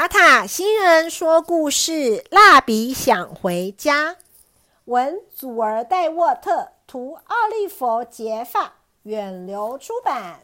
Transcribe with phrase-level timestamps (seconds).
[0.00, 4.16] 塔塔新人说故事：蜡笔想回家。
[4.86, 10.40] 文：祖尔戴沃特，图：奥利弗杰发，远流出版。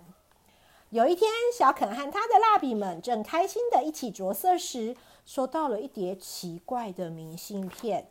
[0.90, 4.94] 有一天，小肯和他的蜡笔们正开心的一起着色时，
[5.24, 8.10] 收到了一叠奇怪的明信片。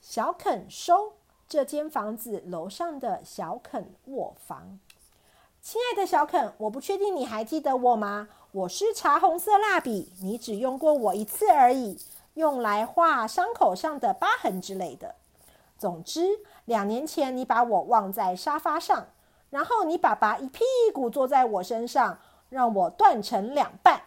[0.00, 1.12] 小肯收
[1.48, 4.80] 这间房子楼上的小肯卧房。
[5.62, 8.28] 亲爱的小肯，我不确定你还记得我吗？
[8.52, 12.00] 我是茶红色蜡笔，你只用过我一次而已，
[12.32, 15.16] 用来画伤口上的疤痕之类的。
[15.76, 19.08] 总之，两年前你把我忘在沙发上，
[19.50, 20.64] 然后你爸爸一屁
[20.94, 22.18] 股坐在我身上，
[22.48, 24.00] 让我断成两半。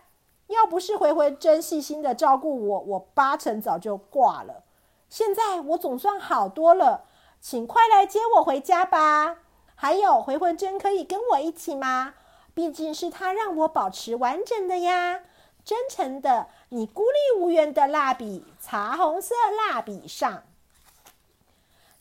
[0.47, 4.63] 要不是回回真细心的照顾我，我八成早就挂了。
[5.07, 7.05] 现在我总算好多了，
[7.39, 9.37] 请快来接我回家吧。
[9.75, 12.15] 还有回魂针可以跟我一起吗？
[12.53, 15.21] 毕竟是他让我保持完整的呀。
[15.63, 20.43] 真诚的，你孤立无援的蜡笔，茶红色蜡笔上。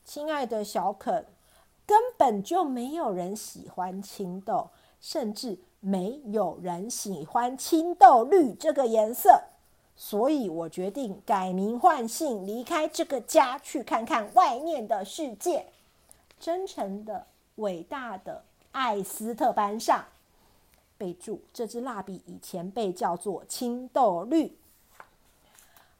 [0.04, 1.26] 亲爱的小肯，
[1.86, 4.70] 根本就没有人喜欢青豆，
[5.00, 9.42] 甚至没有人喜欢青豆绿这个颜色。
[9.96, 15.66] 所以我决定改名换姓，离开这个家，去看看外面的世界。
[16.38, 17.26] 真诚的。
[17.56, 18.42] 伟大的
[18.72, 20.06] 艾斯特班上，
[21.00, 24.58] 备注：这支蜡笔以前被叫做青豆绿。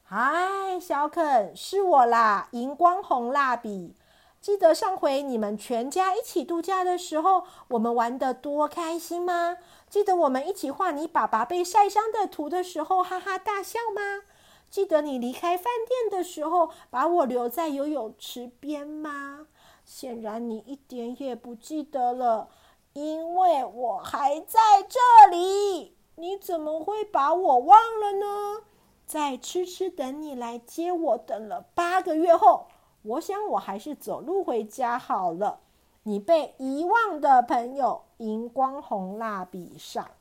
[0.03, 3.95] 嗨，小肯，是我啦，荧光红蜡笔。
[4.39, 9.57] 记得上回你们全家一起度假的时候，我们玩的多开心吗？
[9.89, 14.21] 记得我们一起画你爸爸被晒伤的图的时候，哈哈大笑吗？
[14.69, 19.47] 记得你离开饭店的时候，把我留在游泳池边吗？
[19.83, 22.49] 显然你一点也不记得了，
[22.93, 25.95] 因为我还在这里。
[26.15, 28.63] 你怎么会把我忘了呢？
[29.07, 32.67] 在痴痴等你来接我，等了八个月后，
[33.03, 35.59] 我想我还是走路回家好了。
[36.03, 40.11] 你被遗忘的朋友，荧光红蜡笔上，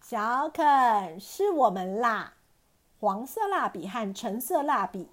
[0.00, 2.34] 小肯是我们啦，
[3.00, 5.08] 黄色蜡笔和橙色蜡笔。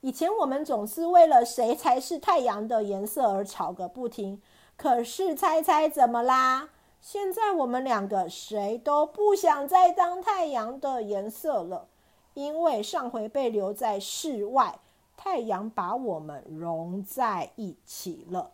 [0.00, 4.40] 以前我们总是为了谁才是太阳的颜色而吵个不停，
[4.78, 6.68] 可是猜猜怎么啦？
[7.00, 11.88] 现在我们两个谁都不想再当太阳的颜色了，
[12.34, 14.78] 因为上回被留在室外，
[15.16, 18.52] 太阳把我们融在一起了。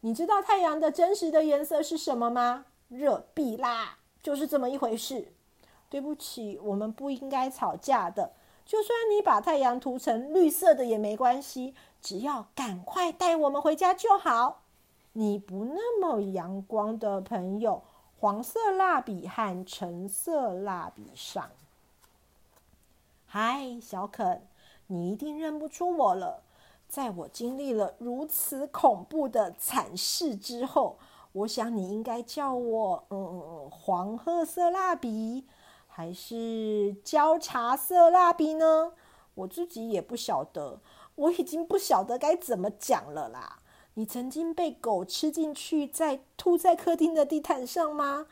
[0.00, 2.64] 你知道太阳的真实的颜色是什么吗？
[2.88, 5.34] 热碧啦，就是这么一回事。
[5.90, 8.32] 对不起，我们不应该吵架的。
[8.64, 14.59] 就算你把太阳涂成绿色的也没关系，只要赶快带我们回家就好。
[15.12, 17.82] 你不那么阳光的朋友，
[18.20, 21.50] 黄色蜡笔和橙色蜡笔上。
[23.26, 24.42] 嗨，小肯，
[24.86, 26.42] 你一定认不出我了。
[26.88, 30.98] 在我经历了如此恐怖的惨事之后，
[31.32, 35.46] 我想你应该叫我嗯黄褐色蜡笔。
[35.92, 38.92] 还是焦茶色蜡笔呢？
[39.34, 40.80] 我自己也不晓得，
[41.16, 43.58] 我已经不晓得该怎么讲了啦。
[43.94, 48.26] 你曾经被狗吃进去，再吐在客厅的地毯上吗？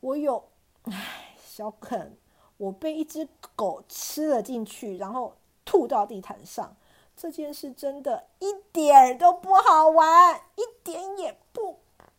[0.00, 0.44] 我有，
[0.84, 2.16] 唉，小肯，
[2.56, 6.76] 我被一只狗吃了进去，然后吐到地毯上。
[7.16, 11.78] 这件事真的一点儿都不好玩，一点也不。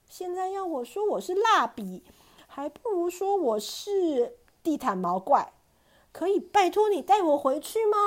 [0.09, 2.03] 现在要我说我是蜡笔，
[2.47, 4.37] 还不如说我是。
[4.63, 5.53] 地毯毛怪，
[6.11, 7.97] 可以拜托你带我回去吗？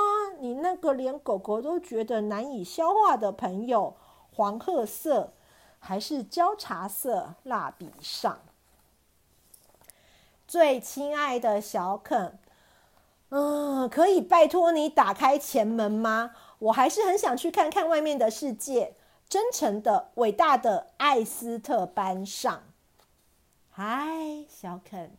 [0.41, 3.95] 你那个连狗狗都觉得难以消化的朋友，
[4.41, 5.33] 黄褐色
[5.77, 8.39] 还是焦茶色蜡笔上？
[10.47, 12.39] 最亲爱的小肯，
[13.29, 16.31] 嗯，可以拜托你打开前门吗？
[16.57, 18.95] 我还是很想去看看外面的世界。
[19.29, 22.63] 真诚的、伟大的艾斯特班上，
[23.69, 25.11] 嗨，小肯。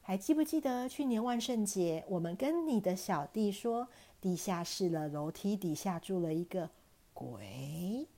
[0.00, 3.88] 还记不记得去年万圣节，我们跟你的小弟说，
[4.22, 6.70] 地下室的楼梯底下住了一个
[7.12, 8.08] 鬼，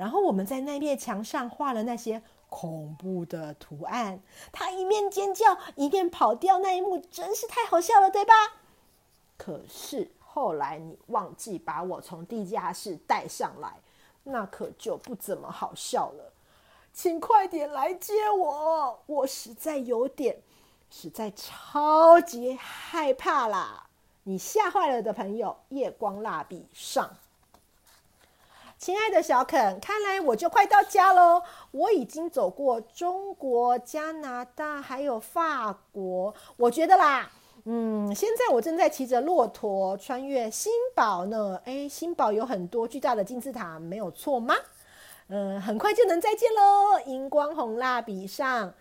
[0.00, 4.18] 然后我们在那面墙上画了那些恐怖的图案，
[4.50, 8.32] 他一面尖叫一面跑掉，那一幕真是太好笑了，对吧？
[9.36, 13.78] 可是后来你忘记把我从地下室带上来，
[14.24, 16.32] 那可就不怎么好笑了。
[16.94, 20.40] 请快点来接我，我实在有点。
[20.90, 23.86] 实在超级害怕啦！
[24.22, 27.08] 你吓坏了的朋友，夜光蜡笔上。
[28.80, 31.42] 亲爱的小肯，看来我就快到家喽。
[31.70, 36.34] 我已经走过中国、加拿大，还有法国。
[36.56, 37.30] 我觉得啦，
[37.64, 41.60] 嗯，现在我正在骑着骆驼穿越新堡呢。
[41.66, 44.54] 哎，新堡有很多巨大的金字塔，没有错吗？
[45.28, 46.98] 嗯，很快就能再见喽。
[47.04, 48.72] 荧光红蜡笔上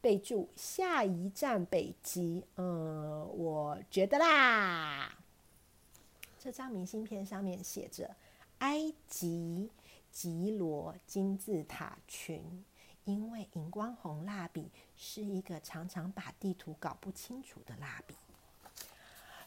[0.00, 2.42] 备注：下一站北极。
[2.56, 5.10] 嗯，我觉得啦。
[6.38, 8.08] 这张明信片上面写着
[8.58, 9.70] 埃及
[10.10, 12.64] 吉罗金字塔群。
[13.04, 18.16] 因为荧光红蜡笔是一个常常把地图搞不清楚的蜡笔。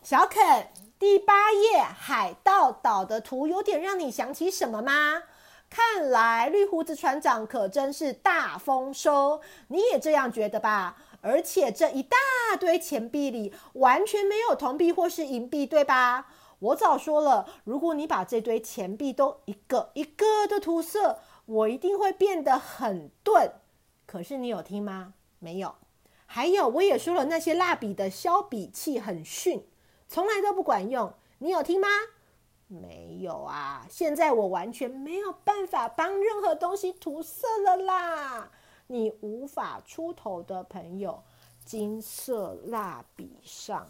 [0.01, 0.67] 小肯，
[0.97, 5.23] 第八页海盗岛的图有点让你想起什么吗？
[5.69, 10.95] 看来绿胡子船长可真是大丰收，你也这样觉得吧？
[11.19, 12.15] 而且这一大
[12.57, 16.27] 堆钱币里完全没有铜币或是银币，对吧？
[16.59, 21.19] 我早说了，如果你把这堆钱币都一个一个的涂色。
[21.49, 23.51] 我一定会变得很钝，
[24.05, 25.15] 可是你有听吗？
[25.39, 25.73] 没有。
[26.27, 29.67] 还有，我也说了，那些蜡笔的削笔器很逊，
[30.07, 31.11] 从来都不管用。
[31.39, 31.87] 你有听吗？
[32.67, 33.87] 没有啊。
[33.89, 38.51] 现在我完全没有办法帮任何东西涂色了啦。
[38.85, 41.23] 你无法出头的朋友，
[41.65, 43.89] 金色蜡笔上，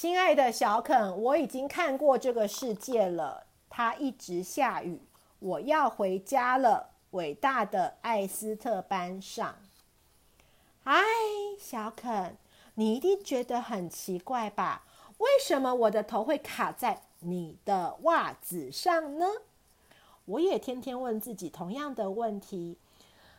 [0.00, 4.98] 亲爱的小肯，我已经看过这个世界了，它一直下雨。
[5.40, 9.56] 我要回家了，伟大的艾斯特班上。
[10.82, 11.02] 嗨，
[11.58, 12.34] 小肯，
[12.76, 14.84] 你一定觉得很奇怪吧？
[15.18, 19.26] 为什么我的头会卡在你的袜子上呢？
[20.24, 22.78] 我也天天问自己同样的问题。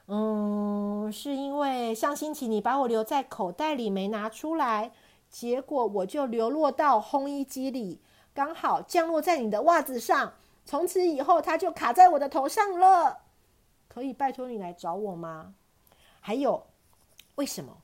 [0.05, 4.91] 嗯，是因为上星期你把我留在口袋里没拿出来，
[5.31, 8.00] 结果我就流落到烘衣机里，
[8.33, 10.33] 刚好降落在你的袜子上。
[10.66, 13.22] 从此以后，它就卡在我的头上了。
[13.88, 15.56] 可以拜托你来找我吗？
[16.19, 16.68] 还有，
[17.36, 17.78] 为什么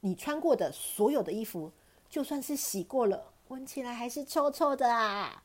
[0.00, 1.72] 你穿过的所有的衣服，
[2.08, 5.42] 就算是洗过了，闻起来还是臭臭的啊？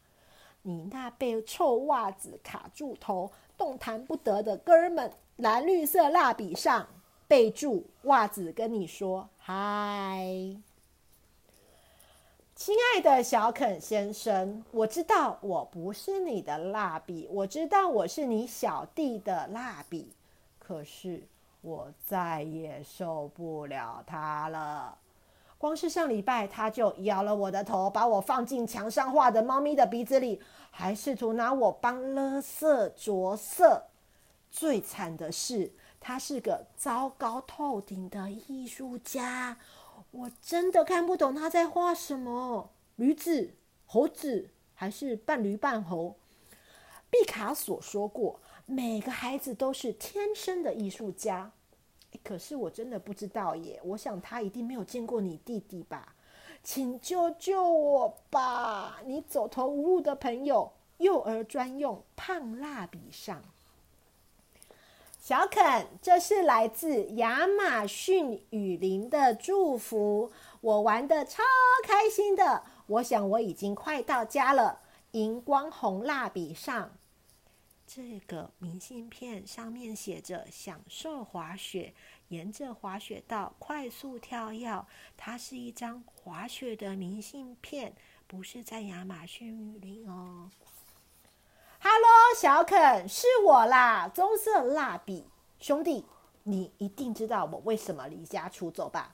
[0.62, 6.88] 你那被臭袜子卡住头、动弹不得的哥们，蓝绿色蜡笔上
[7.28, 10.58] 备注：袜子跟你说嗨。
[12.58, 20.12] 亲爱的小肯先生，我知道我不是你的蜡笔，我知道我是你小弟的蜡笔，
[20.58, 21.22] 可是
[21.62, 24.98] 我再也受不了他了。
[25.60, 33.84] 光是上礼拜，他就咬了我的头，把我放进墙上画的猫咪的鼻子里，还试图拿我帮勒色着色。
[34.50, 39.58] 最惨的是，他是个糟糕透顶的艺术家。
[40.18, 43.52] 我真的看不懂他在画什么，驴子、
[43.86, 46.16] 猴子还是半驴半猴？
[47.12, 51.52] 毕卡索说过，每个孩子都是天生的艺术家。
[52.24, 56.16] 可是我真的不知道耶，我想他一定没有见过你弟弟吧？
[56.64, 59.00] 请救救我吧！
[59.06, 63.44] 你走投无路的朋友，幼儿专用胖蜡笔上。
[65.28, 70.32] 小肯，这是来自亚马逊雨林的祝福。
[70.62, 71.44] 我玩的超
[71.84, 74.80] 开心的，我想我已经快到家了。
[75.12, 76.98] 荧光红蜡笔上，
[77.86, 81.94] 这个明信片上面写着“享受滑雪，
[82.30, 84.86] 沿着滑雪道快速跳跃”。
[85.18, 87.94] 它是一张滑雪的明信片，
[88.28, 90.50] 不是在亚马逊雨林哦。
[91.80, 95.24] Hello，小肯，是我啦，棕色蜡笔
[95.60, 96.04] 兄弟，
[96.44, 99.14] 你一定知道我为什么离家出走吧？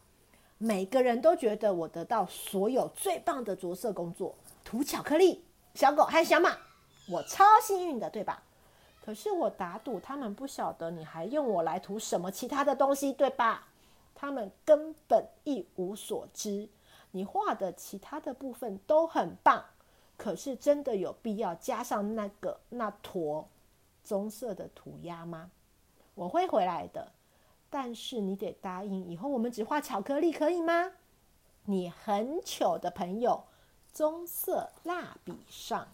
[0.57, 5.43] 每个人都觉得我得到所有最棒的着色工作，涂巧克力、
[5.75, 6.57] 小狗和小马，
[7.09, 8.41] 我超幸运的，对吧？
[9.03, 13.67] 可是我打赌他们不晓得你还用我来涂什么其他的东西，对吧？
[14.15, 16.69] 他们根本一无所知。
[17.11, 19.65] 你画的其他的部分都很棒。
[20.23, 23.49] 可是真的有必要加上那个那坨
[24.05, 25.51] 棕色的涂鸦吗？
[26.15, 27.11] 我会回来的，
[27.69, 30.93] 但是你得答应，以后我们只画巧克力，可以吗？
[31.65, 33.43] 你很糗的朋友，
[33.91, 35.89] 棕色蜡笔上，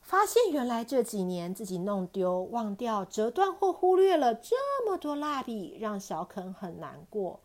[0.00, 7.40] 发现原来这几年自己弄丢、忘掉、折断或忽略了这么多蜡笔，让小肯很难过。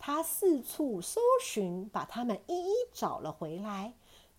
[0.00, 3.92] 他四处搜寻，把它们一一找了回来。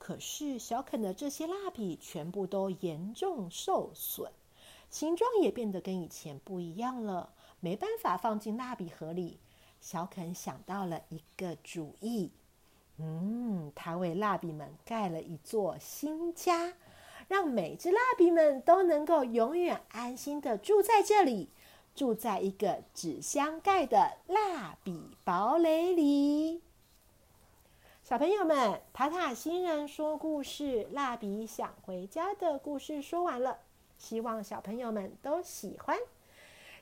[0.06, 4.30] 可是小肯的这些蜡笔全部都严重受损，
[4.90, 7.30] 形状也变得跟以前不一样了，
[7.62, 9.40] 没办法放进蜡笔盒里。
[9.80, 12.32] 小肯想到了一个主意，
[12.98, 16.74] 嗯，他为蜡笔们盖了一座新家，
[17.30, 21.48] 让每只蜡笔们都能够永远安心的住在这里。
[21.96, 26.62] 住在一个纸箱盖的蜡笔堡垒里。
[28.04, 33.60] 小朋友们，塔塔星人说故事，蜡笔想回家的故事说完了，
[33.98, 35.98] 希望小朋友们都喜欢。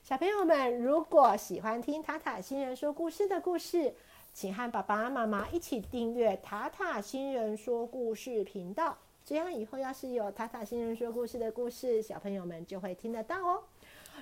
[0.02, 3.94] 小朋友们，如果喜欢听塔塔星人说故事的故事，
[4.34, 13.62] 请和爸爸妈妈一起订阅塔塔星人说故事频道，这样以后要是有塔塔星人说故事的故事，小朋友们就会听得到哦。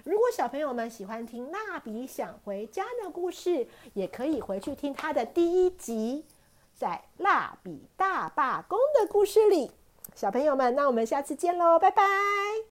[0.05, 6.27] 如果小朋友们喜欢听蜡笔想回家的故事，也可以回去听他的第一集。
[6.81, 9.71] 在蜡笔大罢工的故事里，
[10.15, 12.03] 小朋友们，那我们下次见喽，拜拜。